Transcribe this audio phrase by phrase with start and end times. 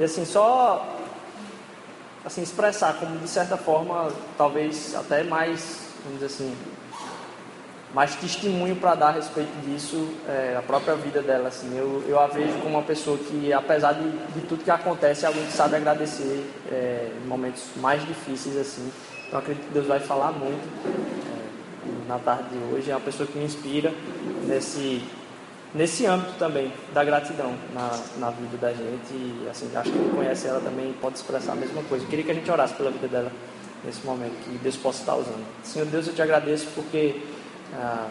[0.00, 0.96] E assim, só
[2.24, 6.56] assim, expressar como de certa forma, talvez até mais, vamos dizer assim,
[7.92, 11.48] mais testemunho para dar a respeito disso, é, a própria vida dela.
[11.48, 15.26] Assim, eu, eu a vejo como uma pessoa que, apesar de, de tudo que acontece,
[15.26, 18.56] é alguém que sabe agradecer é, em momentos mais difíceis.
[18.56, 18.90] assim.
[19.28, 22.90] Então acredito que Deus vai falar muito é, na tarde de hoje.
[22.90, 23.92] É uma pessoa que me inspira
[24.46, 25.04] nesse,
[25.74, 29.12] nesse âmbito também da gratidão na, na vida da gente.
[29.12, 32.04] E assim, acho que quem conhece ela também pode expressar a mesma coisa.
[32.04, 33.32] Eu queria que a gente orasse pela vida dela
[33.84, 35.46] nesse momento, que Deus possa estar usando.
[35.64, 37.22] Senhor Deus, eu te agradeço porque
[37.74, 38.08] ah,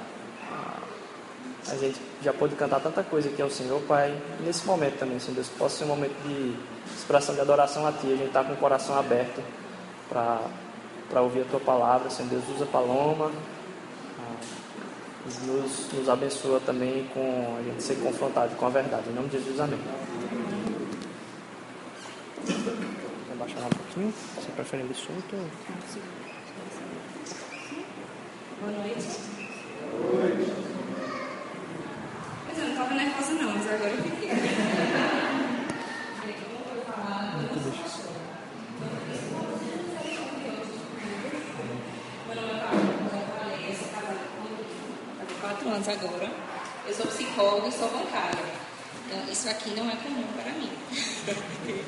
[1.67, 4.15] a gente já pôde cantar tanta coisa aqui ao Senhor, Pai.
[4.39, 6.55] E nesse momento também, Senhor Deus, possa ser um momento de
[6.95, 8.07] expressão de adoração a Ti.
[8.07, 9.43] A gente está com o coração aberto
[10.09, 12.09] para ouvir a Tua palavra.
[12.09, 13.31] Senhor Deus, usa paloma.
[15.25, 19.09] Nos, nos abençoa também com a gente ser confrontado com a verdade.
[19.09, 19.79] Em nome de Jesus, amém.
[23.27, 24.13] Vou baixar um pouquinho.
[24.35, 25.35] Você prefere ele solto?
[28.61, 29.07] Boa noite.
[32.47, 34.29] Mas eu não estava nervosa não, mas agora eu fiquei.
[45.79, 46.29] anos agora.
[46.85, 48.43] Eu sou psicóloga e sou bancária.
[49.05, 50.69] Então, isso aqui não é comum para mim.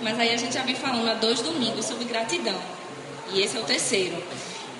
[0.00, 2.60] Mas aí a gente já vem falando há dois domingos sobre gratidão.
[3.32, 4.22] E esse é o terceiro.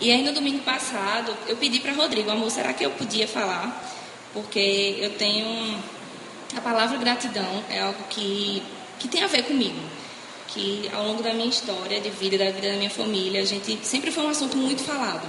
[0.00, 3.82] E aí no domingo passado eu pedi para Rodrigo, amor, será que eu podia falar?
[4.32, 5.78] Porque eu tenho
[6.54, 8.62] a palavra gratidão é algo que
[8.98, 9.78] que tem a ver comigo.
[10.48, 13.78] Que ao longo da minha história de vida, da vida da minha família, a gente
[13.82, 15.26] sempre foi um assunto muito falado.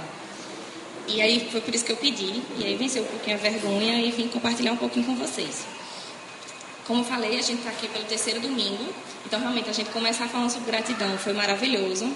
[1.08, 4.00] E aí foi por isso que eu pedi, e aí venceu um pouquinho a vergonha
[4.00, 5.64] e vim compartilhar um pouquinho com vocês.
[6.86, 8.84] Como eu falei, a gente está aqui pelo terceiro domingo,
[9.26, 12.10] então realmente a gente começar falando sobre gratidão foi maravilhoso.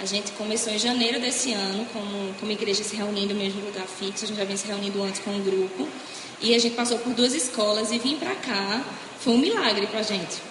[0.00, 3.86] A gente começou em janeiro desse ano, como, como igreja se reunindo no mesmo lugar
[3.86, 5.88] fixo, a gente já vem se reunindo antes com um grupo.
[6.40, 8.84] E a gente passou por duas escolas e vir para cá
[9.20, 10.42] foi um milagre para a gente.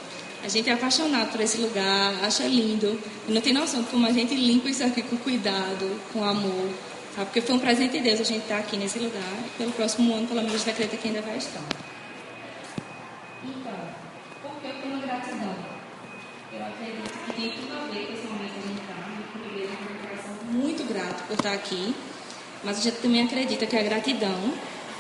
[0.44, 2.97] A gente é apaixonado por esse lugar, acha lindo.
[3.28, 6.69] Não tem noção de como a gente limpa isso aqui com cuidado, com amor.
[7.16, 7.25] Sabe?
[7.25, 9.23] Porque foi um presente de Deus a gente estar tá aqui nesse lugar.
[9.57, 11.61] Pelo próximo ano, pelo menos, acredita que ainda vai estar.
[13.44, 13.73] Então,
[14.41, 15.55] por que eu tenho gratidão?
[16.53, 19.01] Eu acredito que tem tudo a ver com esse momento que a gente está
[20.51, 21.95] muito grato por estar aqui,
[22.63, 24.53] mas a gente também acredita que a gratidão,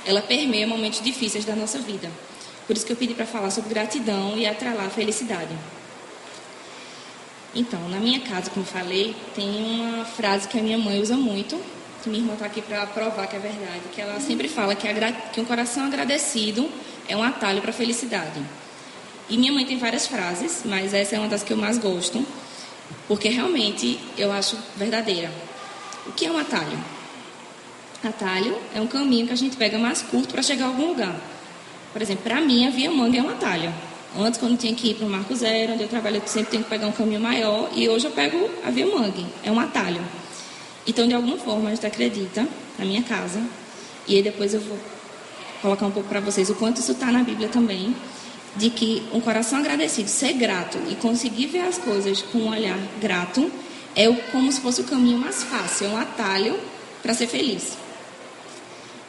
[0.05, 2.09] ela permeia momentos difíceis da nossa vida.
[2.67, 5.55] Por isso que eu pedi para falar sobre gratidão e atrelar a felicidade.
[7.53, 11.61] Então, na minha casa, como falei, tem uma frase que a minha mãe usa muito,
[12.01, 14.87] que minha irmã está aqui para provar que é verdade, que ela sempre fala que,
[15.33, 16.69] que um coração agradecido
[17.07, 18.41] é um atalho para a felicidade.
[19.29, 22.25] E minha mãe tem várias frases, mas essa é uma das que eu mais gosto,
[23.07, 25.31] porque realmente eu acho verdadeira.
[26.05, 26.77] O que é um atalho?
[28.03, 31.15] Atalho é um caminho que a gente pega mais curto para chegar a algum lugar.
[31.93, 33.71] Por exemplo, para mim, a Via Manga é um atalho.
[34.17, 36.63] Antes, quando tinha que ir para o Marco Zero, onde eu trabalho, eu sempre tenho
[36.63, 37.69] que pegar um caminho maior.
[37.73, 39.25] E hoje eu pego a Via Mangue.
[39.43, 40.01] É um atalho.
[40.87, 42.47] Então, de alguma forma, a gente acredita,
[42.77, 43.41] na minha casa,
[44.07, 44.77] e aí depois eu vou
[45.61, 47.95] colocar um pouco para vocês o quanto isso está na Bíblia também,
[48.55, 52.77] de que um coração agradecido, ser grato e conseguir ver as coisas com um olhar
[52.99, 53.49] grato
[53.95, 56.59] é como se fosse o caminho mais fácil, é um atalho
[57.01, 57.77] para ser feliz.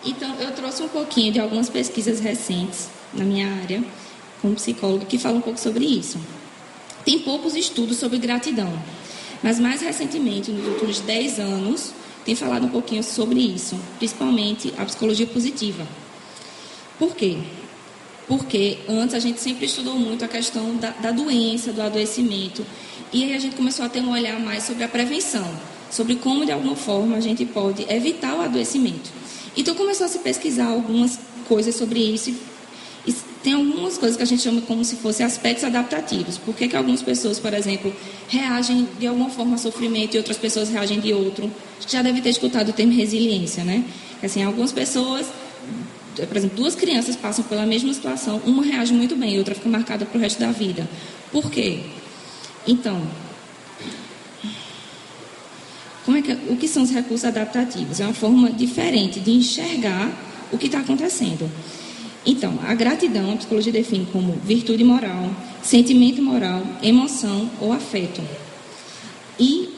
[0.05, 3.83] Então, eu trouxe um pouquinho de algumas pesquisas recentes na minha área,
[4.41, 6.19] como psicóloga, que falam um pouco sobre isso.
[7.05, 8.73] Tem poucos estudos sobre gratidão,
[9.43, 11.93] mas mais recentemente, nos últimos 10 anos,
[12.25, 15.87] tem falado um pouquinho sobre isso, principalmente a psicologia positiva.
[16.99, 17.39] Por quê?
[18.29, 22.65] Porque antes a gente sempre estudou muito a questão da, da doença, do adoecimento.
[23.13, 25.47] E aí a gente começou a ter um olhar mais sobre a prevenção,
[25.91, 29.11] sobre como de alguma forma a gente pode evitar o adoecimento.
[29.57, 31.19] Então começou a se pesquisar algumas
[31.49, 32.33] coisas sobre isso.
[33.43, 36.39] E tem algumas coisas que a gente chama como se fossem aspectos adaptativos.
[36.39, 37.95] Por que, que algumas pessoas, por exemplo,
[38.29, 41.51] reagem de alguma forma a sofrimento e outras pessoas reagem de outro?
[41.89, 43.85] Já deve ter escutado o termo resiliência, né?
[44.23, 45.27] Assim, algumas pessoas
[46.27, 49.69] por exemplo, duas crianças passam pela mesma situação, uma reage muito bem, a outra fica
[49.69, 50.87] marcada para o resto da vida.
[51.31, 51.81] Por quê?
[52.67, 53.01] Então,
[56.05, 58.01] como é que, o que são os recursos adaptativos?
[58.01, 60.13] É uma forma diferente de enxergar
[60.53, 61.51] o que está acontecendo.
[62.25, 65.31] Então, a gratidão, a psicologia define como virtude moral,
[65.63, 68.23] sentimento moral, emoção ou afeto.
[69.39, 69.69] E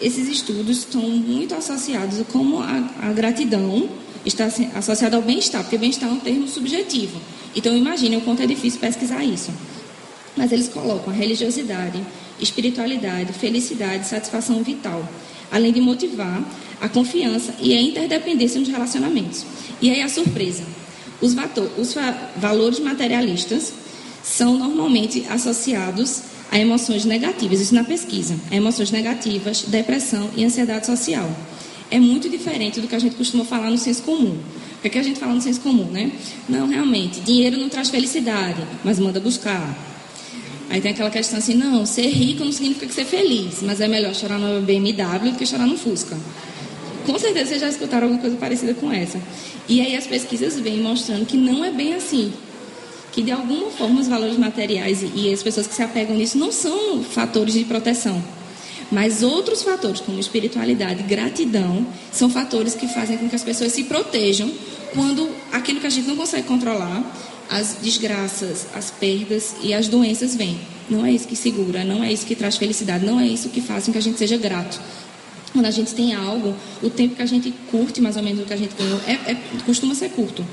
[0.00, 3.88] esses estudos estão muito associados como a, a gratidão
[4.24, 7.20] está associado ao bem-estar, porque bem-estar é um termo subjetivo.
[7.56, 9.50] Então, imagine o quanto é difícil pesquisar isso.
[10.36, 12.00] Mas eles colocam a religiosidade,
[12.38, 15.08] espiritualidade, felicidade, satisfação vital,
[15.50, 16.44] além de motivar
[16.80, 19.44] a confiança e a interdependência nos relacionamentos.
[19.82, 20.62] E aí a surpresa:
[21.20, 21.34] os,
[21.76, 21.94] os
[22.36, 23.72] valores materialistas
[24.22, 30.86] são normalmente associados a emoções negativas, isso na pesquisa, a emoções negativas, depressão e ansiedade
[30.86, 31.30] social.
[31.90, 34.36] É muito diferente do que a gente costuma falar no senso comum.
[34.78, 36.12] O que, é que a gente fala no senso comum, né?
[36.48, 39.76] Não, realmente, dinheiro não traz felicidade, mas manda buscar.
[40.70, 43.88] Aí tem aquela questão assim, não, ser rico não significa que ser feliz, mas é
[43.88, 46.16] melhor chorar no BMW do que chorar no Fusca.
[47.08, 49.18] Com certeza vocês já escutaram alguma coisa parecida com essa.
[49.66, 52.30] E aí as pesquisas vêm mostrando que não é bem assim.
[53.12, 56.52] Que de alguma forma os valores materiais e as pessoas que se apegam nisso não
[56.52, 58.22] são fatores de proteção.
[58.92, 63.84] Mas outros fatores, como espiritualidade, gratidão, são fatores que fazem com que as pessoas se
[63.84, 64.52] protejam
[64.92, 67.02] quando aquilo que a gente não consegue controlar,
[67.48, 70.60] as desgraças, as perdas e as doenças vêm.
[70.90, 73.62] Não é isso que segura, não é isso que traz felicidade, não é isso que
[73.62, 74.78] faz com que a gente seja grato.
[75.58, 78.44] Quando a gente tem algo, o tempo que a gente curte mais ou menos o
[78.44, 80.46] que a gente ganhou é, é, costuma ser curto.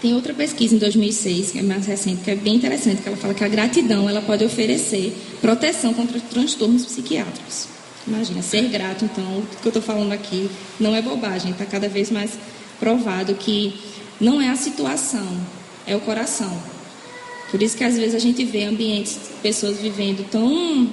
[0.00, 3.16] Tem outra pesquisa em 2006, que é mais recente, que é bem interessante, que ela
[3.16, 7.66] fala que a gratidão ela pode oferecer proteção contra transtornos psiquiátricos.
[8.06, 11.88] Imagina, ser grato, então, o que eu estou falando aqui não é bobagem, está cada
[11.88, 12.38] vez mais
[12.78, 13.74] provado que
[14.20, 15.26] não é a situação,
[15.84, 16.56] é o coração.
[17.52, 20.88] Por isso que às vezes a gente vê ambientes, pessoas vivendo tão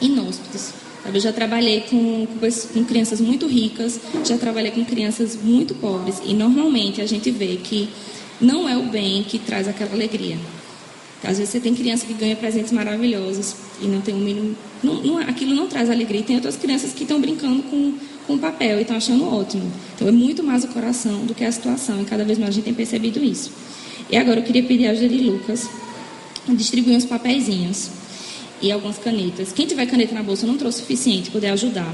[0.00, 0.70] inóspitos.
[1.14, 2.26] Eu já trabalhei com,
[2.74, 7.56] com, crianças muito ricas, já trabalhei com crianças muito pobres, e normalmente a gente vê
[7.62, 7.88] que
[8.40, 10.36] não é o bem que traz aquela alegria.
[11.22, 14.56] Às vezes você tem criança que ganha presentes maravilhosos e não tem um mínimo.
[14.82, 16.20] Não, não, aquilo não traz alegria.
[16.20, 17.94] E tem outras crianças que estão brincando com,
[18.26, 19.72] com papel e estão achando ótimo.
[19.94, 22.02] Então é muito mais o coração do que a situação.
[22.02, 23.50] E cada vez mais a gente tem percebido isso.
[24.08, 25.68] E agora eu queria pedir a ajuda de Lucas
[26.48, 27.90] distribuir uns papeizinhos
[28.62, 29.52] e algumas canetas.
[29.52, 31.92] Quem tiver caneta na bolsa, não trouxe o suficiente poder ajudar.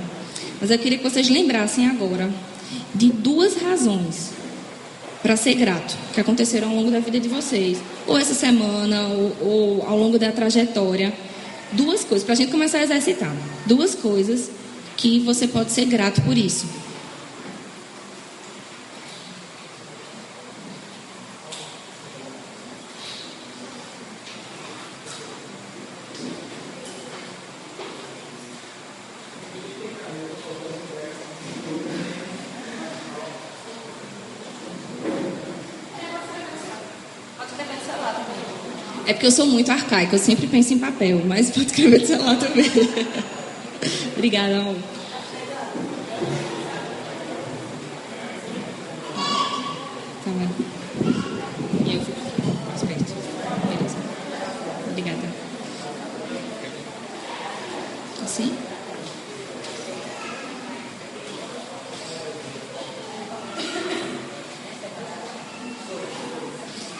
[0.60, 2.30] Mas eu queria que vocês lembrassem agora
[2.94, 4.30] de duas razões
[5.22, 9.36] para ser grato, que aconteceram ao longo da vida de vocês, ou essa semana, ou,
[9.40, 11.12] ou ao longo da trajetória.
[11.72, 13.34] Duas coisas, para a gente começar a exercitar.
[13.64, 14.50] Duas coisas
[14.96, 16.66] que você pode ser grato por isso.
[39.22, 42.36] Porque eu sou muito arcaica, eu sempre penso em papel, mas pode escrever no celular
[42.36, 42.68] também.
[44.16, 44.74] Obrigada, amor.
[50.24, 50.48] Tá bom.
[51.86, 52.20] E eu fico
[52.66, 53.14] mais perto.
[53.68, 53.96] Beleza.
[54.90, 55.32] Obrigada.
[58.24, 58.52] Assim?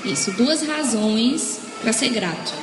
[0.04, 2.62] Isso, duas razões para ser grato.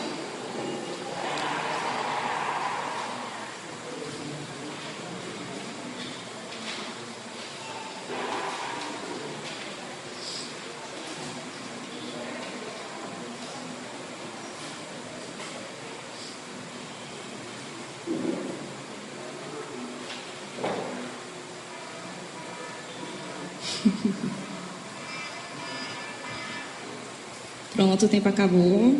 [27.80, 28.94] Pronto, o tempo acabou.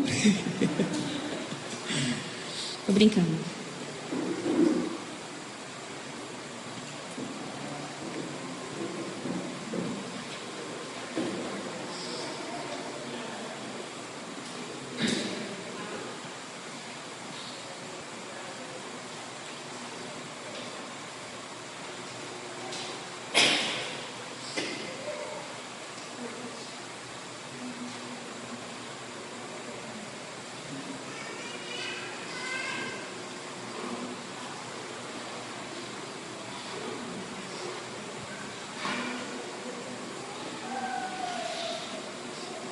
[2.86, 3.49] Tô brincando.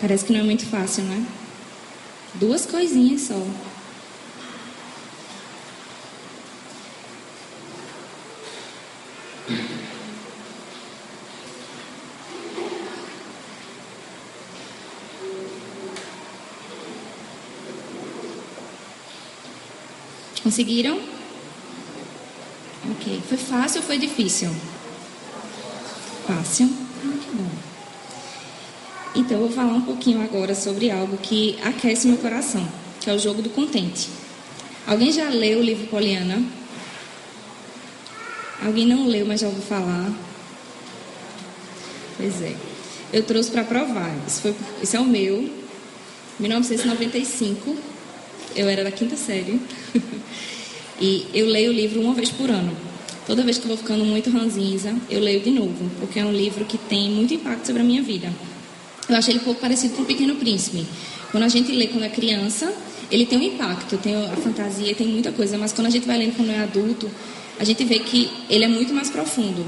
[0.01, 1.27] Parece que não é muito fácil, né?
[2.35, 3.35] Duas coisinhas só.
[20.45, 21.01] Conseguiram?
[22.93, 23.23] Ok.
[23.29, 24.51] Foi fácil ou foi difícil?
[26.27, 26.88] Fácil.
[29.29, 32.67] Então, eu vou falar um pouquinho agora sobre algo que aquece meu coração,
[32.99, 34.09] que é o jogo do contente.
[34.87, 36.43] Alguém já leu o livro Poliana?
[38.65, 40.11] Alguém não leu, mas já ouviu falar?
[42.17, 42.57] Pois é.
[43.13, 44.11] Eu trouxe para provar.
[44.27, 45.51] Isso, foi, isso é o meu.
[46.41, 47.77] 1995.
[48.57, 49.61] Eu era da quinta série.
[50.99, 52.75] e eu leio o livro uma vez por ano.
[53.27, 56.33] Toda vez que eu vou ficando muito ranzinza, eu leio de novo, porque é um
[56.33, 58.33] livro que tem muito impacto sobre a minha vida.
[59.09, 60.87] Eu achei ele um pouco parecido com O Pequeno Príncipe.
[61.31, 62.73] Quando a gente lê quando é criança,
[63.11, 66.19] ele tem um impacto, tem a fantasia, tem muita coisa, mas quando a gente vai
[66.19, 67.11] lendo quando é adulto,
[67.59, 69.65] a gente vê que ele é muito mais profundo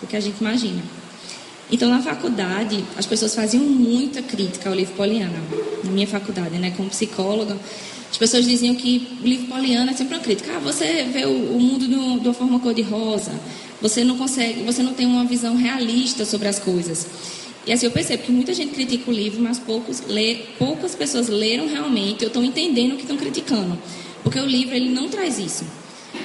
[0.00, 0.82] do que a gente imagina.
[1.72, 5.38] Então, na faculdade, as pessoas faziam muita crítica ao livro Poliana.
[5.84, 7.56] Na minha faculdade, né, como psicóloga,
[8.10, 10.50] as pessoas diziam que o livro Poliana é sempre uma crítica.
[10.56, 13.32] Ah, você vê o, mundo de uma forma cor-de-rosa.
[13.80, 17.06] Você não consegue, você não tem uma visão realista sobre as coisas.
[17.66, 21.28] E assim eu percebo que muita gente critica o livro, mas poucos lê, poucas pessoas
[21.28, 23.78] leram realmente ou estão entendendo o que estão criticando.
[24.22, 25.64] Porque o livro ele não traz isso.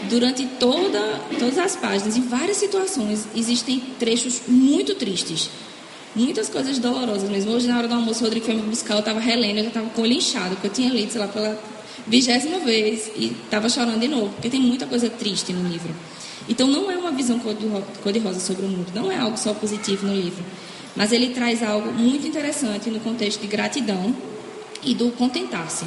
[0.10, 1.00] Durante toda,
[1.38, 5.50] todas as páginas, em várias situações, existem trechos muito tristes.
[6.16, 7.52] Muitas coisas dolorosas mesmo.
[7.52, 9.70] Hoje, na hora do almoço, o Rodrigo foi me buscar, eu estava relendo, eu já
[9.70, 11.60] estava com o olho inchado, porque eu tinha lido, sei lá, pela
[12.08, 15.94] vigésima vez e estava chorando de novo, porque tem muita coisa triste no livro.
[16.48, 20.14] Então, não é uma visão cor-de-rosa sobre o mundo, não é algo só positivo no
[20.14, 20.44] livro.
[20.96, 24.16] Mas ele traz algo muito interessante no contexto de gratidão
[24.84, 25.86] e do contentar-se.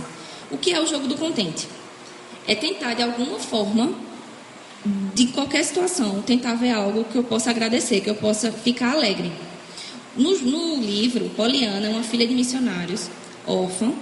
[0.50, 1.66] O que é o jogo do contente?
[2.46, 3.92] É tentar, de alguma forma,
[5.14, 9.32] de qualquer situação, tentar ver algo que eu possa agradecer, que eu possa ficar alegre.
[10.16, 13.08] No, no livro, Poliana é uma filha de missionários,
[13.46, 13.92] órfã.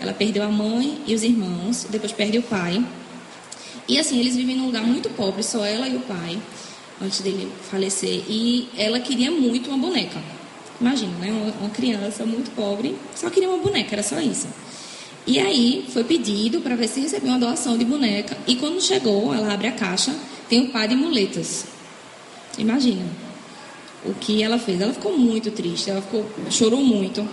[0.00, 2.84] Ela perdeu a mãe e os irmãos, depois perde o pai.
[3.88, 6.38] E assim, eles vivem num lugar muito pobre, só ela e o pai,
[7.00, 8.22] antes dele falecer.
[8.28, 10.20] E ela queria muito uma boneca.
[10.80, 11.52] Imagina, né?
[11.60, 14.48] Uma, criança muito pobre, só queria uma boneca, era só isso.
[15.26, 18.36] E aí foi pedido para ver se recebeu uma doação de boneca.
[18.46, 20.14] E quando chegou, ela abre a caixa,
[20.48, 21.66] tem um par de muletas.
[22.58, 23.04] Imagina
[24.04, 24.80] o que ela fez.
[24.80, 27.26] Ela ficou muito triste, ela ficou, chorou muito.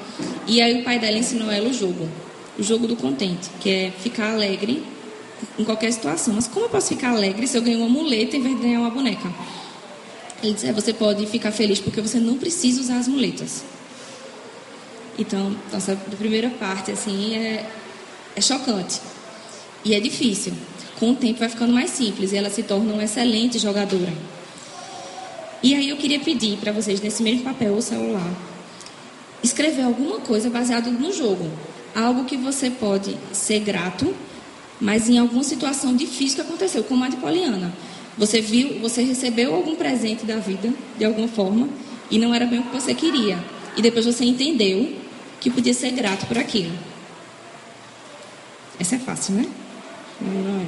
[0.48, 2.08] E aí o pai dela ensinou ela o jogo,
[2.58, 4.84] o jogo do contente, que é ficar alegre
[5.60, 6.34] em qualquer situação.
[6.34, 8.80] Mas como eu posso ficar alegre se eu ganho uma muleta em vez de ganhar
[8.80, 9.30] uma boneca?
[10.42, 13.64] Ele disse, é, você pode ficar feliz porque você não precisa usar as muletas.
[15.18, 17.70] Então, nossa primeira parte, assim, é,
[18.36, 19.00] é chocante.
[19.84, 20.54] E é difícil.
[21.00, 24.14] Com o tempo vai ficando mais simples e ela se torna uma excelente jogadora.
[25.64, 28.32] E aí eu queria pedir para vocês, nesse mesmo papel ou celular,
[29.44, 31.50] escrever alguma coisa baseado no jogo.
[31.96, 34.16] Algo que você pode ser grato,
[34.80, 37.72] mas em alguma situação difícil que aconteceu, como a de Poliana.
[38.18, 41.70] Você viu, você recebeu algum presente da vida, de alguma forma,
[42.10, 43.44] e não era bem o que você queria.
[43.76, 44.96] E depois você entendeu
[45.40, 46.78] que podia ser grato por aquilo.
[48.80, 49.46] Essa é fácil, né?
[50.20, 50.68] Não é.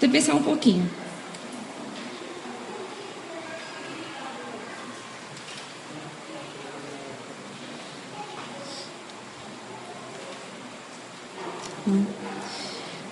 [0.00, 0.88] Tem que pensar um pouquinho.
[11.86, 12.04] Hum.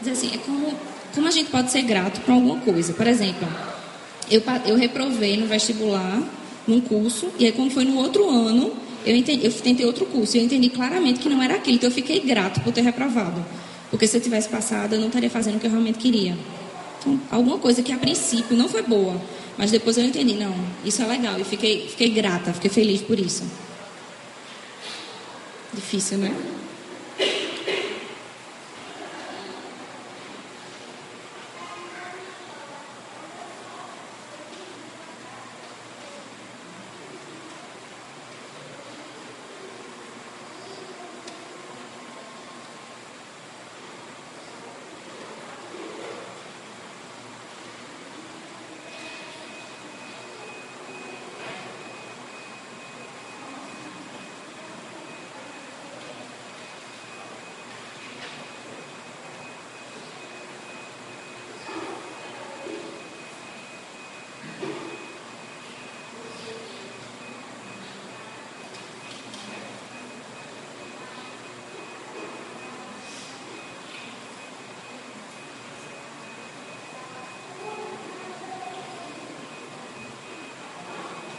[0.00, 0.72] Diz assim, é como
[1.18, 2.92] como a gente pode ser grato por alguma coisa?
[2.92, 3.46] Por exemplo,
[4.30, 6.22] eu, eu reprovei no vestibular,
[6.64, 8.72] num curso, e aí quando foi no outro ano,
[9.04, 11.88] eu, entendi, eu tentei outro curso, e eu entendi claramente que não era aquilo, então
[11.88, 13.44] eu fiquei grato por ter reprovado.
[13.90, 16.38] Porque se eu tivesse passado, eu não estaria fazendo o que eu realmente queria.
[17.00, 19.20] Então, alguma coisa que a princípio não foi boa,
[19.56, 23.18] mas depois eu entendi, não, isso é legal, e fiquei, fiquei grata, fiquei feliz por
[23.18, 23.42] isso.
[25.74, 26.32] Difícil, né?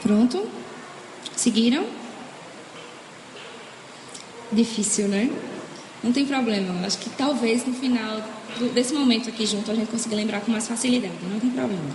[0.10, 0.44] Pronto?
[1.36, 1.86] Seguiram?
[4.52, 5.30] Difícil, né?
[6.04, 6.84] Não tem problema.
[6.84, 8.20] Acho que talvez no final
[8.74, 11.14] desse momento aqui junto a gente consiga lembrar com mais facilidade.
[11.32, 11.92] Não tem problema.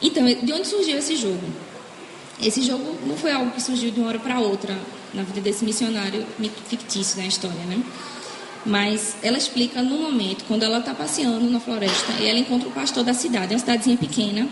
[0.00, 1.46] Então, de onde surgiu esse jogo?
[2.42, 4.74] Esse jogo não foi algo que surgiu de uma hora para outra
[5.12, 6.24] na vida desse missionário
[6.66, 7.82] fictício da história, né?
[8.66, 12.72] Mas ela explica no momento, quando ela está passeando na floresta, e ela encontra o
[12.72, 14.48] pastor da cidade, é uma cidadezinha pequena,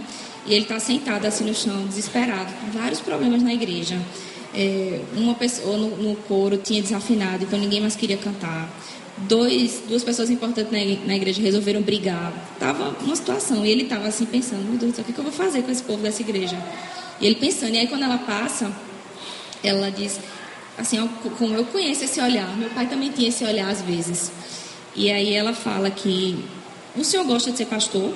[0.47, 3.99] e ele está sentado assim no chão, desesperado, com vários problemas na igreja.
[4.55, 8.69] É, uma pessoa no, no, coro tinha desafinado, então ninguém mais queria cantar.
[9.17, 10.71] Dois, duas pessoas importantes
[11.07, 12.33] na, igreja resolveram brigar.
[12.59, 15.33] Tava uma situação, e ele estava assim pensando, meu Deus o que, que eu vou
[15.33, 16.59] fazer com esse povo dessa igreja?
[17.19, 18.71] E ele pensando, e aí quando ela passa,
[19.63, 20.19] ela diz,
[20.77, 21.07] assim,
[21.39, 24.31] como eu conheço esse olhar, meu pai também tinha esse olhar às vezes.
[24.95, 26.45] E aí ela fala que
[26.97, 28.13] o senhor gosta de ser pastor?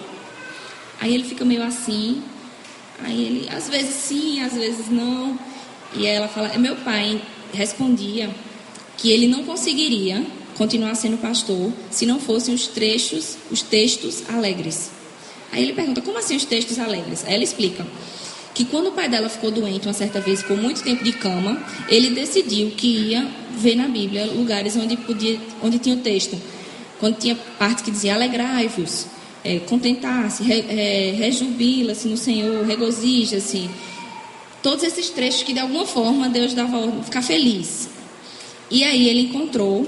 [1.00, 2.22] Aí ele fica meio assim.
[3.02, 5.38] Aí ele, às vezes sim, às vezes não.
[5.94, 7.20] E ela fala, é meu pai
[7.52, 8.30] respondia
[8.96, 10.24] que ele não conseguiria
[10.56, 14.90] continuar sendo pastor se não fossem os trechos, os textos alegres.
[15.52, 17.24] Aí ele pergunta, como assim os textos alegres?
[17.24, 17.86] Aí ela explica
[18.56, 21.62] que quando o pai dela ficou doente uma certa vez, ficou muito tempo de cama,
[21.90, 26.40] ele decidiu que ia ver na Bíblia lugares onde podia, onde tinha o texto.
[26.98, 29.08] Quando tinha parte que dizia alegrai-vos,
[29.44, 33.68] é, contentar-se, re, é, rejubila-se no Senhor, regozija-se.
[34.62, 37.90] Todos esses trechos que de alguma forma Deus dava ordem, ficar feliz.
[38.70, 39.86] E aí ele encontrou,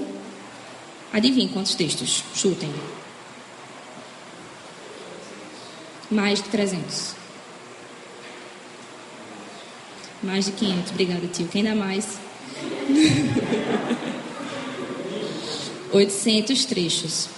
[1.10, 2.22] adivinha quantos textos?
[2.34, 2.68] Chutem.
[6.10, 7.17] Mais de 300.
[10.22, 10.90] Mais de 500.
[10.90, 11.48] Obrigada, tio.
[11.48, 12.18] Quem dá mais?
[15.92, 17.28] 800 trechos.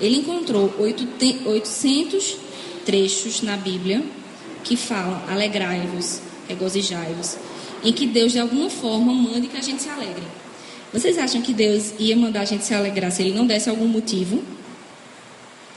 [0.00, 2.36] Ele encontrou 800
[2.84, 4.02] trechos na Bíblia
[4.62, 7.36] que falam alegrai-vos, regozijai-vos,
[7.82, 10.22] em que Deus de alguma forma manda que a gente se alegre.
[10.92, 13.86] Vocês acham que Deus ia mandar a gente se alegrar se ele não desse algum
[13.86, 14.42] motivo?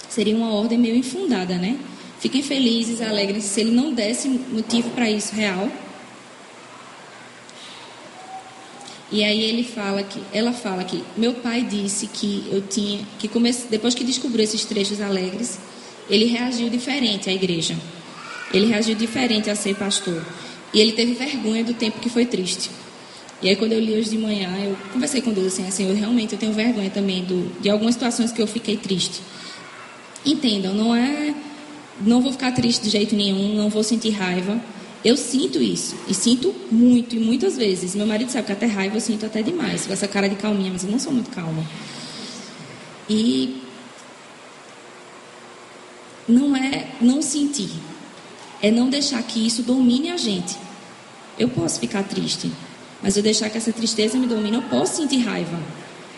[0.08, 1.78] Seria uma ordem meio infundada, né?
[2.22, 5.68] Fiquem felizes, alegres, se ele não desse motivo para isso real.
[9.12, 13.28] E aí ele fala que, ela fala que meu pai disse que eu tinha, que
[13.28, 15.58] comece, depois que descobriu esses trechos alegres,
[16.08, 17.76] ele reagiu diferente à igreja.
[18.54, 20.24] Ele reagiu diferente a ser pastor.
[20.72, 22.70] E ele teve vergonha do tempo que foi triste.
[23.42, 25.96] E aí quando eu li hoje de manhã, eu conversei com Deus assim, assim, eu
[25.96, 29.22] realmente eu tenho vergonha também do, de algumas situações que eu fiquei triste.
[30.24, 31.34] Entendam, não é
[32.06, 34.60] não vou ficar triste de jeito nenhum, não vou sentir raiva.
[35.04, 37.96] Eu sinto isso, e sinto muito, e muitas vezes.
[37.96, 40.72] Meu marido sabe que até raiva eu sinto até demais, com essa cara de calminha,
[40.72, 41.66] mas eu não sou muito calma.
[43.10, 43.62] E
[46.28, 47.72] não é não sentir,
[48.62, 50.56] é não deixar que isso domine a gente.
[51.38, 52.52] Eu posso ficar triste,
[53.02, 55.60] mas eu deixar que essa tristeza me domine, eu posso sentir raiva.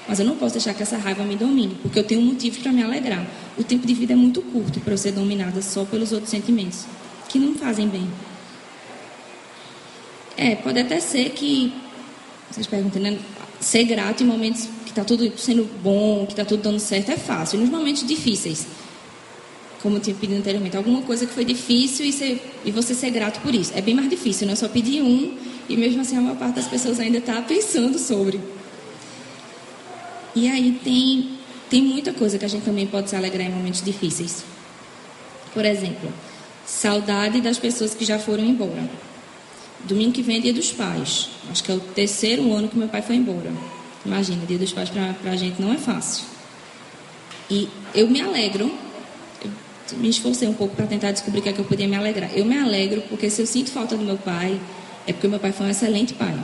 [0.08, 2.60] Mas eu não posso deixar que essa raiva me domine, porque eu tenho um motivo
[2.62, 3.26] para me alegrar.
[3.58, 6.86] O tempo de vida é muito curto para eu ser dominada só pelos outros sentimentos,
[7.30, 8.08] que não fazem bem.
[10.36, 11.74] É, pode até ser que,
[12.52, 13.18] vocês perguntam, né?
[13.60, 17.18] Ser grato em momentos que está tudo sendo bom, que está tudo dando certo, é
[17.18, 17.60] fácil.
[17.60, 18.68] Nos momentos difíceis,
[19.82, 23.12] como eu tinha pedido anteriormente, alguma coisa que foi difícil e, ser, e você ser
[23.12, 23.72] grato por isso.
[23.76, 25.38] É bem mais difícil, não é só pedir um
[25.70, 28.40] e mesmo assim a maior parte das pessoas ainda está pensando sobre.
[30.36, 31.38] E aí tem,
[31.70, 34.44] tem muita coisa que a gente também pode se alegrar em momentos difíceis.
[35.54, 36.12] Por exemplo,
[36.66, 38.90] saudade das pessoas que já foram embora.
[39.84, 41.30] Domingo que vem é dia dos pais.
[41.52, 43.52] Acho que é o terceiro ano que meu pai foi embora.
[44.06, 46.26] Imagina, dia dos pais para a gente não é fácil.
[47.50, 48.72] E eu me alegro,
[49.44, 51.96] eu me esforcei um pouco para tentar descobrir o que é que eu podia me
[51.96, 52.32] alegrar.
[52.36, 54.60] Eu me alegro porque se eu sinto falta do meu pai,
[55.06, 56.36] é porque meu pai foi um excelente pai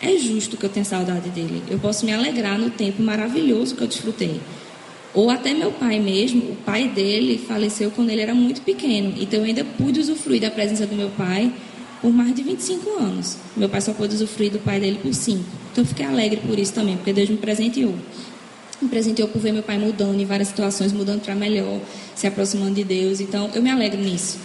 [0.00, 1.62] é justo que eu tenha saudade dele.
[1.68, 4.40] Eu posso me alegrar no tempo maravilhoso que eu desfrutei.
[5.12, 9.14] Ou até meu pai mesmo, o pai dele faleceu quando ele era muito pequeno.
[9.20, 11.52] Então eu ainda pude usufruir da presença do meu pai
[12.00, 13.36] por mais de 25 anos.
[13.56, 15.44] Meu pai só pôde usufruir do pai dele por 5.
[15.72, 17.94] Então eu fiquei alegre por isso também, porque Deus me presenteou.
[18.80, 21.78] Me presenteou por ver meu pai mudando em várias situações, mudando para melhor,
[22.14, 23.20] se aproximando de Deus.
[23.20, 24.38] Então eu me alegro nisso.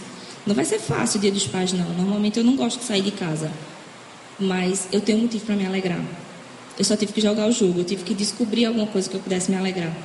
[0.46, 1.88] Não vai ser fácil o dia dos pais, não.
[1.94, 3.52] Normalmente eu não gosto de sair de casa.
[4.39, 6.04] Mas eu tenho um motivo para me alegrar.
[6.78, 9.21] Eu só tive que jogar o jogo, eu tive que descobrir alguma coisa que eu
[9.21, 9.95] pudesse me alegrar.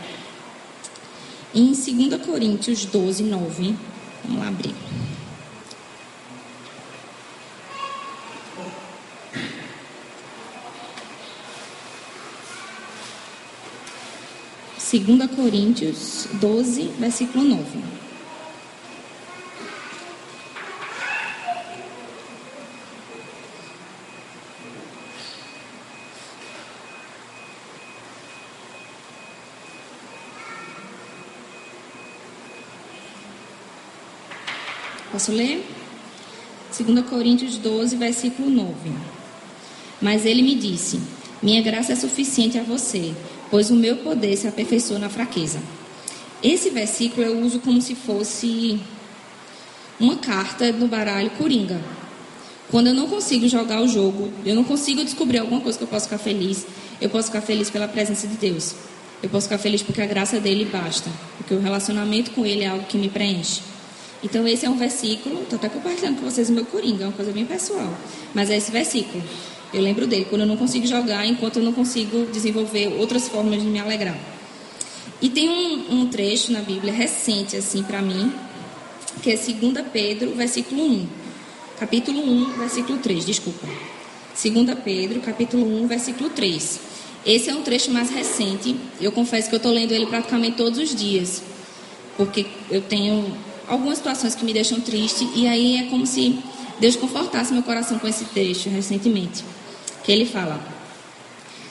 [1.53, 3.75] Em 2 Coríntios 12, 9,
[4.25, 4.75] vamos lá abrir.
[14.79, 17.65] Segunda Coríntios 12, versículo 9.
[35.21, 35.63] Posso ler?
[36.75, 38.73] 2 Coríntios 12, versículo 9.
[40.01, 40.99] Mas ele me disse:
[41.43, 43.13] Minha graça é suficiente a você,
[43.51, 45.61] pois o meu poder se aperfeiçoa na fraqueza.
[46.43, 48.81] Esse versículo eu uso como se fosse
[50.01, 51.79] uma carta no baralho coringa.
[52.71, 55.89] Quando eu não consigo jogar o jogo, eu não consigo descobrir alguma coisa que eu
[55.89, 56.67] possa ficar feliz,
[56.99, 58.75] eu posso ficar feliz pela presença de Deus.
[59.23, 62.69] Eu posso ficar feliz porque a graça dele basta, porque o relacionamento com ele é
[62.69, 63.61] algo que me preenche.
[64.23, 67.13] Então, esse é um versículo, estou até compartilhando com vocês o meu coringa, é uma
[67.13, 67.93] coisa bem pessoal.
[68.35, 69.23] Mas é esse versículo.
[69.73, 73.63] Eu lembro dele, quando eu não consigo jogar, enquanto eu não consigo desenvolver outras formas
[73.63, 74.19] de me alegrar.
[75.23, 78.33] E tem um, um trecho na Bíblia recente, assim, para mim,
[79.23, 81.07] que é 2 Pedro, versículo 1.
[81.79, 83.67] Capítulo 1, versículo 3, desculpa.
[84.43, 86.81] 2 Pedro, capítulo 1, versículo 3.
[87.25, 88.77] Esse é um trecho mais recente.
[89.01, 91.43] Eu confesso que eu estou lendo ele praticamente todos os dias.
[92.17, 93.35] Porque eu tenho
[93.71, 96.39] algumas situações que me deixam triste e aí é como se
[96.81, 99.45] Deus confortasse meu coração com esse trecho recentemente.
[100.03, 100.61] Que ele fala: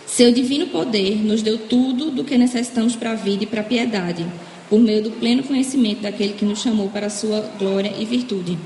[0.07, 3.65] Seu divino poder nos deu tudo do que necessitamos para a vida e para a
[3.65, 4.25] piedade,
[4.69, 8.57] por meio do pleno conhecimento daquele que nos chamou para a sua glória e virtude.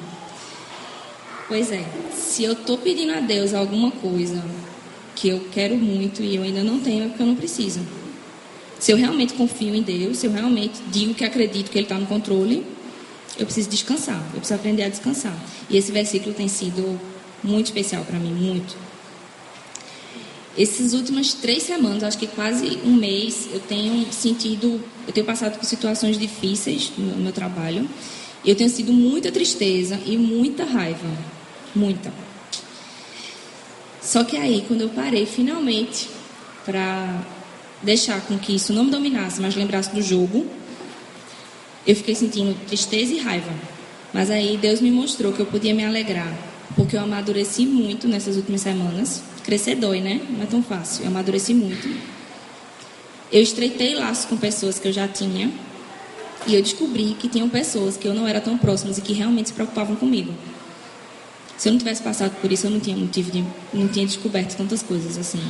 [1.47, 4.43] Pois é, se eu estou pedindo a Deus alguma coisa
[5.15, 7.81] que eu quero muito e eu ainda não tenho, é porque eu não preciso.
[8.79, 11.97] Se eu realmente confio em Deus, se eu realmente digo que acredito que Ele está
[11.97, 12.65] no controle,
[13.37, 15.35] eu preciso descansar, eu preciso aprender a descansar.
[15.69, 16.99] E esse versículo tem sido
[17.43, 18.75] muito especial para mim, muito.
[20.57, 25.57] Essas últimas três semanas, acho que quase um mês, eu tenho sentido, eu tenho passado
[25.57, 27.89] por situações difíceis no meu trabalho.
[28.45, 31.07] Eu tenho sido muita tristeza e muita raiva,
[31.73, 32.13] muita.
[34.01, 36.07] Só que aí, quando eu parei finalmente
[36.65, 37.25] para
[37.81, 40.45] deixar com que isso não me dominasse, mas lembrasse do jogo,
[41.85, 43.51] eu fiquei sentindo tristeza e raiva.
[44.13, 46.31] Mas aí Deus me mostrou que eu podia me alegrar,
[46.75, 49.21] porque eu amadureci muito nessas últimas semanas.
[49.43, 50.21] Crescer dói, né?
[50.29, 51.03] Não é tão fácil.
[51.03, 51.89] Eu amadureci muito.
[53.31, 55.51] Eu estreitei laços com pessoas que eu já tinha.
[56.45, 59.49] E eu descobri que tinham pessoas que eu não era tão próximas e que realmente
[59.49, 60.33] se preocupavam comigo.
[61.57, 63.43] Se eu não tivesse passado por isso, eu não tinha motivo de,
[63.73, 65.41] não tinha descoberto tantas coisas assim.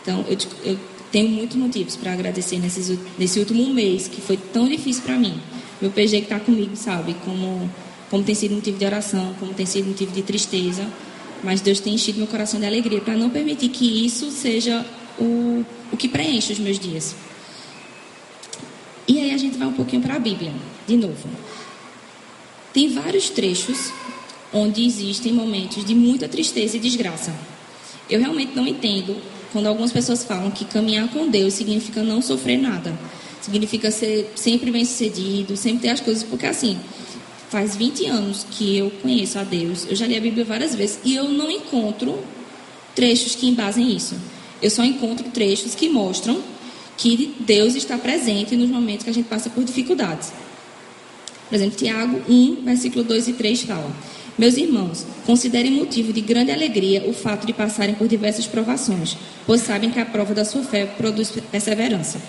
[0.00, 0.78] Então, eu, eu
[1.12, 5.38] tenho muitos motivos para agradecer nesses, nesse último mês, que foi tão difícil para mim.
[5.80, 7.14] Meu PG que está comigo, sabe?
[7.22, 7.70] Como,
[8.10, 10.88] como tem sido motivo de oração, como tem sido motivo de tristeza.
[11.44, 14.86] Mas Deus tem enchido meu coração de alegria para não permitir que isso seja
[15.18, 17.14] o, o que preenche os meus dias.
[19.06, 20.52] E aí a gente vai um pouquinho para a Bíblia,
[20.86, 21.28] de novo.
[22.72, 23.92] Tem vários trechos
[24.52, 27.34] onde existem momentos de muita tristeza e desgraça.
[28.08, 29.20] Eu realmente não entendo
[29.52, 32.98] quando algumas pessoas falam que caminhar com Deus significa não sofrer nada,
[33.40, 36.78] significa ser sempre bem sucedido, sempre ter as coisas, porque assim,
[37.50, 40.98] faz 20 anos que eu conheço a Deus, eu já li a Bíblia várias vezes
[41.04, 42.18] e eu não encontro
[42.94, 44.16] trechos que embasem isso.
[44.62, 46.40] Eu só encontro trechos que mostram
[46.96, 50.32] que Deus está presente nos momentos que a gente passa por dificuldades.
[51.48, 53.92] Por exemplo, Tiago 1, versículo 2 e 3 fala:
[54.38, 59.16] meus irmãos, considerem motivo de grande alegria o fato de passarem por diversas provações,
[59.46, 62.20] pois sabem que a prova da sua fé produz perseverança.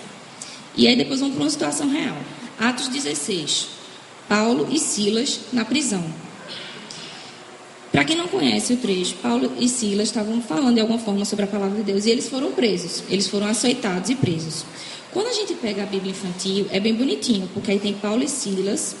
[0.76, 2.16] E aí depois vamos para uma situação real.
[2.58, 3.68] Atos 16.
[4.28, 6.04] Paulo e Silas na prisão.
[7.90, 11.44] Para quem não conhece o trecho, Paulo e Silas estavam falando de alguma forma sobre
[11.44, 13.04] a palavra de Deus e eles foram presos.
[13.08, 14.64] Eles foram açoitados e presos.
[15.12, 18.28] Quando a gente pega a Bíblia infantil, é bem bonitinho, porque aí tem Paulo e
[18.28, 18.96] Silas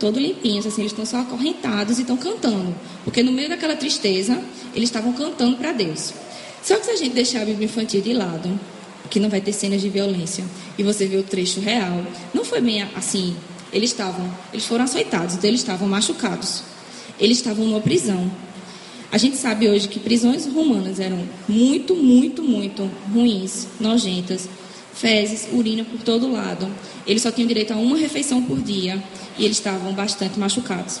[0.00, 2.74] todo limpinhos, assim, eles estão só acorrentados e estão cantando.
[3.04, 4.42] Porque no meio daquela tristeza,
[4.74, 6.14] eles estavam cantando para Deus.
[6.62, 8.58] Só que se a gente deixar a Bíblia infantil de lado,
[9.10, 10.44] que não vai ter cenas de violência,
[10.78, 13.36] e você vê o trecho real, não foi bem assim.
[13.72, 16.62] Eles estavam, eles foram açoitados, então eles estavam machucados.
[17.18, 18.30] Eles estavam numa prisão.
[19.12, 24.48] A gente sabe hoje que prisões romanas eram muito, muito, muito ruins, nojentas,
[24.94, 26.70] fezes, urina por todo lado.
[27.06, 29.02] Eles só tinham direito a uma refeição por dia
[29.38, 31.00] e eles estavam bastante machucados.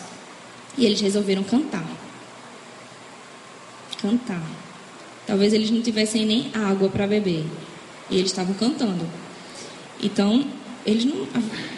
[0.76, 1.84] E eles resolveram cantar.
[4.00, 4.42] Cantar.
[5.26, 7.44] Talvez eles não tivessem nem água para beber.
[8.10, 9.06] E eles estavam cantando.
[10.02, 10.44] Então,
[10.84, 11.26] eles não,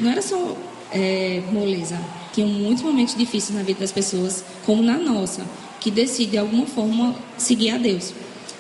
[0.01, 0.57] não era só
[0.93, 1.99] é, moleza.
[2.33, 5.45] Tinham muitos momentos difíceis na vida das pessoas, como na nossa,
[5.81, 8.15] que decide de alguma forma seguir a Deus.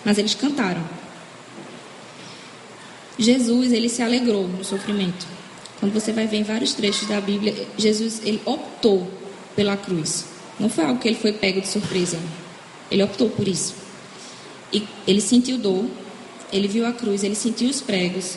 [0.04, 0.82] Mas eles cantaram.
[3.18, 5.26] Jesus, ele se alegrou no sofrimento.
[5.78, 9.10] Quando você vai ver em vários trechos da Bíblia, Jesus ele optou
[9.54, 10.26] pela cruz.
[10.58, 12.18] Não foi algo que ele foi pego de surpresa.
[12.90, 13.74] Ele optou por isso.
[14.72, 15.84] E ele sentiu dor,
[16.52, 18.36] ele viu a cruz, ele sentiu os pregos,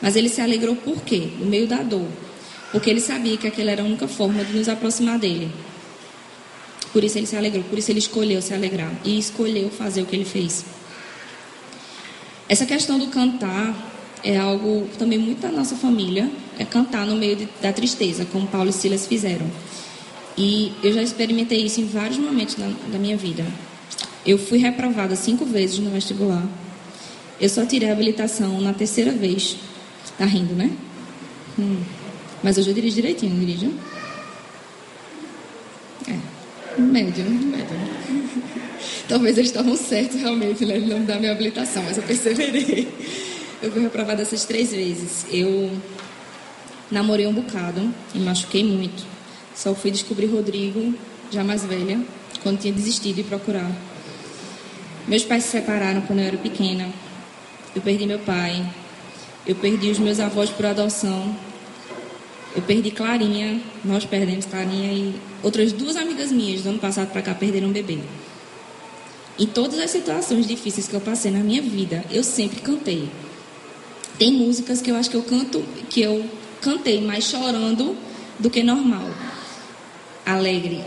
[0.00, 1.28] mas ele se alegrou por quê?
[1.38, 2.06] No meio da dor.
[2.72, 5.52] Porque ele sabia que aquela era a única forma de nos aproximar dele.
[6.92, 10.06] Por isso ele se alegrou, por isso ele escolheu se alegrar e escolheu fazer o
[10.06, 10.64] que ele fez.
[12.48, 13.89] Essa questão do cantar
[14.22, 18.46] é algo também muito da nossa família, é cantar no meio de, da tristeza, como
[18.46, 19.46] Paulo e Silas fizeram.
[20.36, 23.44] E eu já experimentei isso em vários momentos da, da minha vida.
[24.24, 26.46] Eu fui reprovada cinco vezes no vestibular.
[27.40, 29.56] Eu só tirei a habilitação na terceira vez.
[30.18, 30.70] Tá rindo, né?
[31.58, 31.82] Hum.
[32.42, 33.72] Mas hoje eu dirijo direitinho, não dirijo?
[36.08, 36.80] É.
[36.80, 37.76] Médio, médio.
[39.08, 40.78] Talvez eles estavam certos realmente, né?
[40.78, 42.88] não dar minha habilitação, mas eu perseverei.
[43.62, 45.26] Eu fui reprovada essas três vezes.
[45.30, 45.70] Eu
[46.90, 49.04] namorei um bocado e machuquei muito.
[49.54, 50.94] Só fui descobrir Rodrigo,
[51.30, 52.00] já mais velha,
[52.42, 53.70] quando tinha desistido de procurar.
[55.06, 56.88] Meus pais se separaram quando eu era pequena.
[57.76, 58.66] Eu perdi meu pai.
[59.46, 61.36] Eu perdi os meus avós por adoção.
[62.56, 67.20] Eu perdi Clarinha, nós perdemos Clarinha e outras duas amigas minhas do ano passado para
[67.20, 67.98] cá perderam um bebê.
[69.38, 73.08] Em todas as situações difíceis que eu passei na minha vida, eu sempre cantei.
[74.20, 76.22] Tem músicas que eu acho que eu canto, que eu
[76.60, 77.96] cantei mais chorando
[78.38, 79.08] do que normal
[80.26, 80.84] alegre.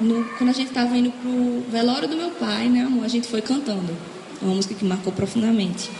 [0.00, 3.26] No, quando a gente estava indo pro velório do meu pai, né, amor, a gente
[3.26, 3.96] foi cantando.
[4.40, 5.90] Uma música que marcou profundamente.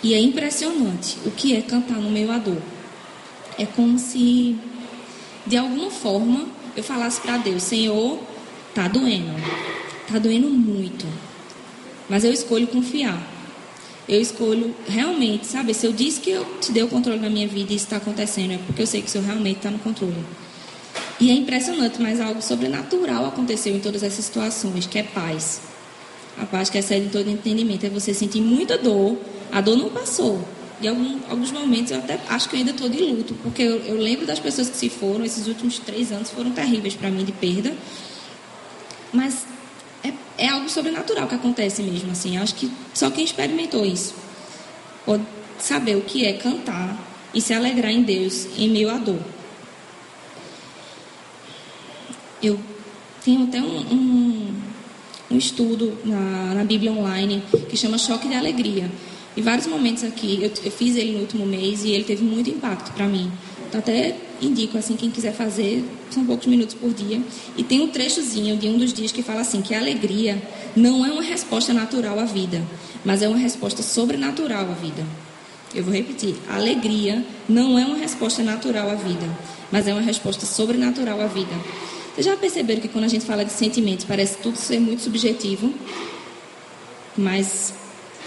[0.00, 2.62] E é impressionante o que é cantar no meio da dor.
[3.58, 4.56] É como se,
[5.44, 8.20] de alguma forma, eu falasse para Deus: Senhor,
[8.72, 9.34] tá doendo,
[10.06, 11.04] tá doendo muito,
[12.08, 13.33] mas eu escolho confiar.
[14.08, 15.72] Eu escolho realmente, sabe?
[15.72, 17.96] Se eu disse que eu te dei o controle da minha vida e isso está
[17.96, 20.24] acontecendo, é porque eu sei que o Senhor realmente está no controle.
[21.18, 25.62] E é impressionante, mas algo sobrenatural aconteceu em todas essas situações, que é paz.
[26.36, 27.86] A paz que excede todo entendimento.
[27.86, 29.16] É você sentir muita dor,
[29.50, 30.46] a dor não passou.
[30.82, 33.76] Em algum, alguns momentos eu até acho que eu ainda estou de luto, porque eu,
[33.84, 37.24] eu, lembro das pessoas que se foram, esses últimos três anos foram terríveis para mim
[37.24, 37.72] de perda.
[39.12, 39.46] Mas
[40.44, 42.36] é, algo sobrenatural que acontece mesmo, assim.
[42.36, 44.14] Acho que só quem experimentou isso
[45.04, 45.24] pode
[45.58, 46.98] saber o que é cantar
[47.32, 49.20] e se alegrar em Deus em meio à dor.
[52.42, 52.60] Eu
[53.24, 54.54] tenho até um, um,
[55.30, 58.90] um estudo na, na, Bíblia online que chama Choque de Alegria.
[59.36, 62.50] Em vários momentos aqui, eu, eu fiz ele no último mês e ele teve muito
[62.50, 63.32] impacto para mim.
[63.66, 67.20] Então, até indico, assim, quem quiser fazer, são poucos minutos por dia.
[67.56, 70.42] E tem um trechozinho de um dos dias que fala assim, que a alegria
[70.74, 72.62] não é uma resposta natural à vida,
[73.04, 75.04] mas é uma resposta sobrenatural à vida.
[75.74, 79.26] Eu vou repetir, a alegria não é uma resposta natural à vida,
[79.72, 81.54] mas é uma resposta sobrenatural à vida.
[82.14, 85.74] Vocês já perceberam que quando a gente fala de sentimentos, parece tudo ser muito subjetivo?
[87.16, 87.74] Mas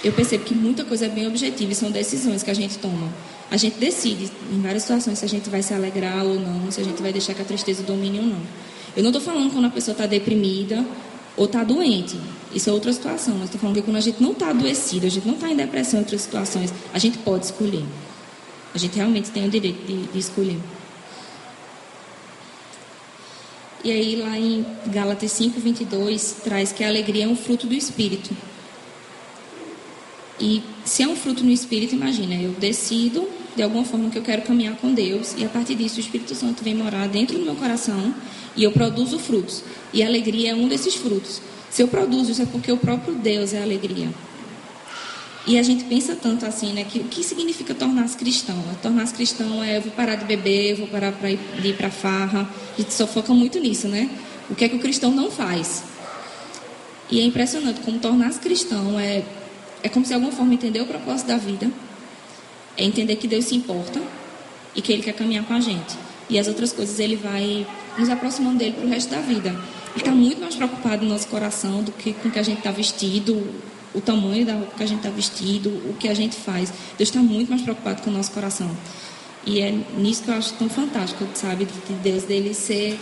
[0.03, 3.11] eu percebo que muita coisa é bem objetiva e são decisões que a gente toma.
[3.49, 6.81] A gente decide em várias situações se a gente vai se alegrar ou não, se
[6.81, 8.41] a gente vai deixar que a tristeza domine ou não.
[8.95, 10.83] Eu não estou falando quando a pessoa está deprimida
[11.37, 12.19] ou está doente.
[12.53, 13.35] Isso é outra situação.
[13.35, 15.55] Mas estou falando que quando a gente não está adoecida, a gente não está em
[15.55, 17.85] depressão outras situações, a gente pode escolher.
[18.73, 20.59] A gente realmente tem o direito de, de escolher.
[23.83, 27.73] E aí lá em Gálatas 5, 22, traz que a alegria é um fruto do
[27.73, 28.35] Espírito.
[30.39, 34.21] E se é um fruto no Espírito, imagina, eu decido de alguma forma que eu
[34.21, 37.43] quero caminhar com Deus e a partir disso o Espírito Santo vem morar dentro do
[37.43, 38.13] meu coração
[38.55, 39.63] e eu produzo frutos.
[39.91, 41.41] E a alegria é um desses frutos.
[41.69, 44.09] Se eu produzo, isso é porque o próprio Deus é alegria.
[45.47, 46.83] E a gente pensa tanto assim, né?
[46.83, 48.61] Que o que significa tornar-se cristão?
[48.81, 51.77] Tornar-se cristão é eu vou parar de beber, eu vou parar pra ir, de ir
[51.77, 52.49] para farra.
[52.77, 54.09] A gente só foca muito nisso, né?
[54.49, 55.83] O que é que o cristão não faz?
[57.09, 59.23] E é impressionante como tornar-se cristão é,
[59.87, 61.71] é como se de alguma forma entender o propósito da vida,
[62.75, 64.01] é entender que Deus se importa
[64.75, 65.97] e que Ele quer caminhar com a gente.
[66.29, 67.65] E as outras coisas Ele vai
[67.97, 69.49] nos aproximando dele para o resto da vida.
[69.49, 72.59] Ele está muito mais preocupado no nosso coração do que com o que a gente
[72.59, 73.47] está vestido,
[73.95, 76.71] o tamanho da roupa que a gente está vestido, o que a gente faz.
[76.97, 78.69] Deus está muito mais preocupado com o nosso coração.
[79.45, 81.65] E é nisso que eu acho tão fantástico, sabe?
[81.65, 82.99] De Deus, dele ser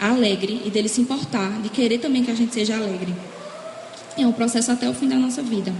[0.00, 3.14] alegre e dele se importar, de querer também que a gente seja alegre.
[4.16, 5.72] É um processo até o fim da nossa vida.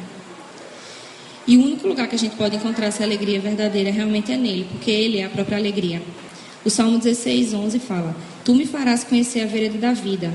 [1.48, 4.66] E o único lugar que a gente pode encontrar essa alegria verdadeira realmente é nele,
[4.70, 6.02] porque ele é a própria alegria.
[6.62, 10.30] O Salmo 16, 11 fala: Tu me farás conhecer a vereda da vida,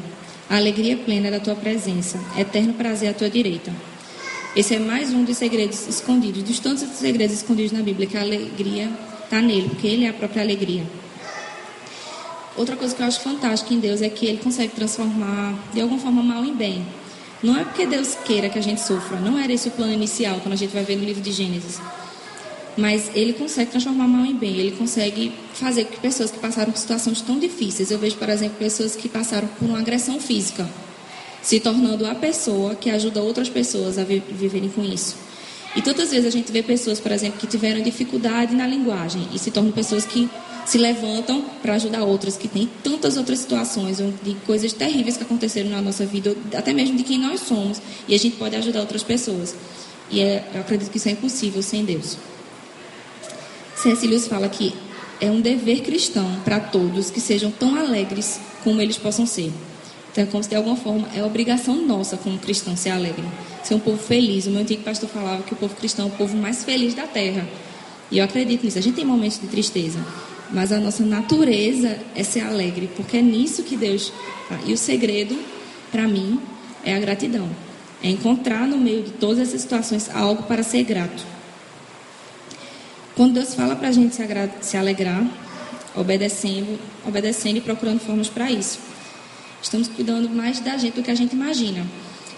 [0.50, 3.72] a alegria plena da tua presença, eterno prazer à tua direita.
[4.56, 8.22] Esse é mais um dos segredos escondidos, dos tantos segredos escondidos na Bíblia, que a
[8.22, 8.90] alegria
[9.24, 10.84] está nele, porque ele é a própria alegria.
[12.58, 16.00] Outra coisa que eu acho fantástica em Deus é que ele consegue transformar de alguma
[16.00, 16.84] forma mal em bem.
[17.44, 20.40] Não é porque Deus queira que a gente sofra, não era esse o plano inicial,
[20.40, 21.78] quando a gente vai ver no livro de Gênesis.
[22.78, 26.72] Mas ele consegue transformar mal em bem, ele consegue fazer com que pessoas que passaram
[26.72, 30.68] por situações tão difíceis, eu vejo, por exemplo, pessoas que passaram por uma agressão física,
[31.42, 35.23] se tornando a pessoa que ajuda outras pessoas a viverem com isso.
[35.76, 39.40] E tantas vezes a gente vê pessoas, por exemplo, que tiveram dificuldade na linguagem e
[39.40, 40.30] se tornam pessoas que
[40.66, 45.70] se levantam para ajudar outras, que têm tantas outras situações, de coisas terríveis que aconteceram
[45.70, 49.04] na nossa vida, até mesmo de quem nós somos, e a gente pode ajudar outras
[49.04, 49.56] pessoas.
[50.10, 52.18] E é, eu acredito que isso é impossível sem Deus.
[53.86, 54.74] Lewis fala que
[55.20, 59.52] é um dever cristão para todos que sejam tão alegres como eles possam ser.
[60.14, 63.24] Então, é como se de alguma forma é obrigação nossa como cristão ser alegre,
[63.64, 64.46] ser um povo feliz.
[64.46, 67.08] O meu antigo pastor falava que o povo cristão é o povo mais feliz da
[67.08, 67.48] terra.
[68.12, 68.78] E eu acredito nisso.
[68.78, 69.98] A gente tem momentos de tristeza,
[70.52, 74.14] mas a nossa natureza é ser alegre, porque é nisso que Deus.
[74.48, 74.60] Tá?
[74.68, 75.36] E o segredo,
[75.92, 76.40] para mim,
[76.86, 77.50] é a gratidão.
[78.04, 81.26] É encontrar no meio de todas essas situações algo para ser grato.
[83.16, 84.24] Quando Deus fala para a gente se,
[84.62, 85.26] se alegrar,
[85.96, 88.93] obedecendo, obedecendo e procurando formas para isso.
[89.64, 91.88] Estamos cuidando mais da gente do que a gente imagina.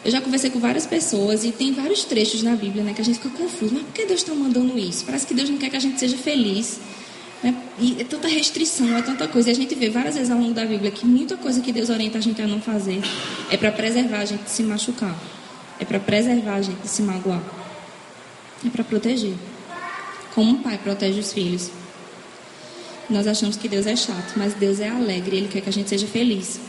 [0.05, 3.03] Eu já conversei com várias pessoas e tem vários trechos na Bíblia né, que a
[3.03, 3.73] gente fica confuso.
[3.73, 5.03] Mas por que Deus está mandando isso?
[5.03, 6.79] Parece que Deus não quer que a gente seja feliz.
[7.41, 7.55] Né?
[7.79, 9.49] E é tanta restrição, é tanta coisa.
[9.49, 11.89] E a gente vê várias vezes ao longo da Bíblia que muita coisa que Deus
[11.89, 13.01] orienta a gente a não fazer
[13.49, 15.19] é para preservar a gente de se machucar.
[15.79, 17.41] É para preservar a gente de se magoar.
[18.63, 19.33] É para proteger.
[20.35, 21.71] Como um pai protege os filhos.
[23.09, 25.89] Nós achamos que Deus é chato, mas Deus é alegre, Ele quer que a gente
[25.89, 26.59] seja feliz.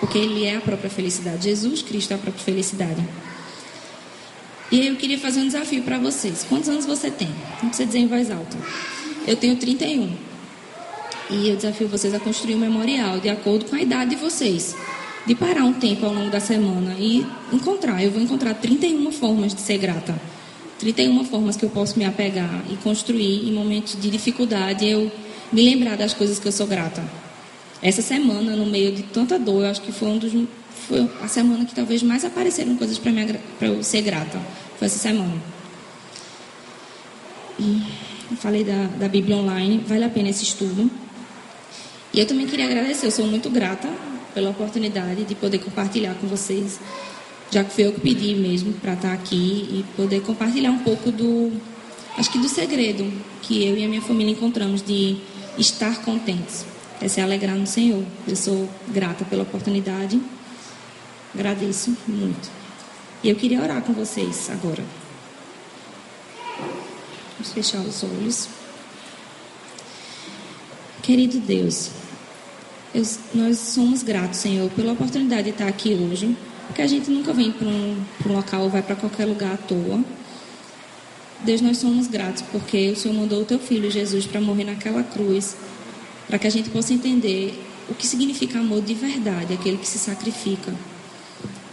[0.00, 1.44] Porque Ele é a própria felicidade.
[1.44, 3.06] Jesus Cristo é a própria felicidade.
[4.72, 6.46] E aí eu queria fazer um desafio para vocês.
[6.48, 7.28] Quantos anos você tem?
[7.60, 8.56] Não precisa dizer em voz alta.
[9.26, 10.12] Eu tenho 31.
[11.28, 14.76] E eu desafio vocês a construir um memorial de acordo com a idade de vocês.
[15.26, 18.02] De parar um tempo ao longo da semana e encontrar.
[18.02, 20.14] Eu vou encontrar 31 formas de ser grata.
[20.78, 24.88] 31 formas que eu posso me apegar e construir em momentos de dificuldade.
[24.88, 25.10] Eu
[25.52, 27.02] me lembrar das coisas que eu sou grata.
[27.82, 30.32] Essa semana, no meio de tanta dor, acho que foi um dos
[30.86, 34.40] foi a semana que talvez mais apareceram coisas para eu ser grata.
[34.78, 35.34] Foi essa semana.
[37.58, 37.82] E
[38.30, 40.90] eu falei da, da Bíblia online, vale a pena esse estudo.
[42.12, 43.88] E eu também queria agradecer, eu sou muito grata
[44.34, 46.80] pela oportunidade de poder compartilhar com vocês,
[47.50, 51.10] já que foi eu que pedi mesmo para estar aqui e poder compartilhar um pouco
[51.10, 51.52] do,
[52.16, 53.10] acho que do segredo
[53.42, 55.18] que eu e a minha família encontramos de
[55.56, 56.64] estar contentes
[57.00, 58.04] é se alegrar no Senhor.
[58.28, 60.20] Eu sou grata pela oportunidade,
[61.34, 62.50] agradeço muito.
[63.22, 64.84] E eu queria orar com vocês agora.
[67.38, 68.48] Vamos fechar os olhos.
[71.02, 71.90] Querido Deus,
[72.94, 73.02] eu,
[73.34, 76.36] nós somos gratos, Senhor, pela oportunidade de estar aqui hoje,
[76.66, 79.56] porque a gente nunca vem para um, um local ou vai para qualquer lugar à
[79.56, 80.04] toa.
[81.40, 85.02] Deus, nós somos gratos porque o Senhor mandou o teu filho Jesus para morrer naquela
[85.02, 85.56] cruz
[86.30, 89.98] para que a gente possa entender o que significa amor de verdade, aquele que se
[89.98, 90.72] sacrifica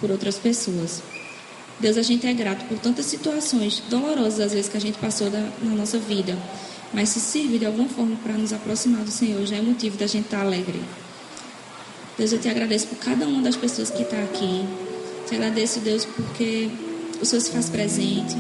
[0.02, 1.04] por outras pessoas.
[1.80, 5.30] Deus, a gente é grato por tantas situações dolorosas, às vezes, que a gente passou
[5.30, 6.36] da, na nossa vida,
[6.92, 10.08] mas se serve de alguma forma para nos aproximar do Senhor, já é motivo da
[10.08, 10.82] gente estar alegre.
[12.18, 14.66] Deus, eu te agradeço por cada uma das pessoas que está aqui.
[15.28, 16.68] Te agradeço, Deus, porque
[17.22, 18.36] o Senhor se faz presente,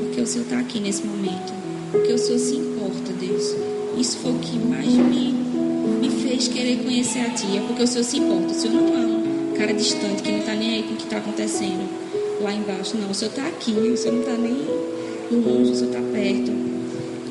[0.00, 1.52] porque o Senhor está aqui nesse momento,
[1.90, 3.54] porque o Senhor se importa, Deus.
[3.96, 5.32] Isso foi o que mais me,
[6.00, 7.56] me fez querer conhecer a Ti.
[7.56, 8.46] É porque o Senhor se importa.
[8.48, 11.04] O Senhor não é um cara distante que não está nem aí com o que
[11.04, 11.88] está acontecendo
[12.40, 12.96] lá embaixo.
[12.96, 13.72] Não, o Senhor está aqui.
[13.72, 14.54] O Senhor não está nem
[15.30, 15.72] longe.
[15.72, 16.52] O Senhor está perto.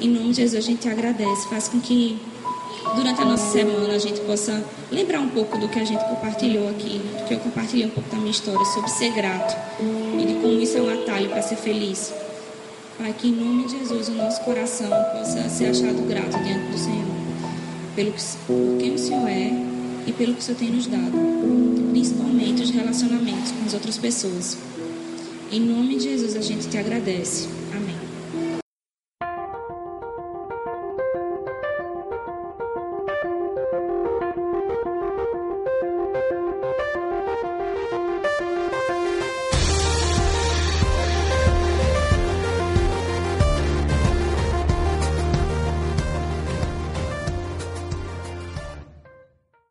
[0.02, 1.48] Em nome de Jesus, a gente te agradece.
[1.48, 2.17] Faz com que
[2.96, 6.70] durante a nossa semana a gente possa lembrar um pouco do que a gente compartilhou
[6.70, 9.56] aqui, do que eu compartilhei um pouco da minha história sobre ser grato
[10.20, 12.13] e de como isso é um atalho para ser feliz.
[12.98, 16.78] Pai, que em nome de Jesus o nosso coração possa ser achado grato diante do
[16.80, 17.06] Senhor,
[17.95, 19.52] pelo que, por quem o Senhor é
[20.08, 21.12] e pelo que o Senhor tem nos dado,
[21.91, 24.58] principalmente os relacionamentos com as outras pessoas.
[25.52, 27.57] Em nome de Jesus a gente te agradece.